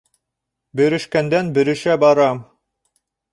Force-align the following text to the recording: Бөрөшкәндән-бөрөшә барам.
Бөрөшкәндән-бөрөшә 0.79 1.99
барам. 2.05 2.41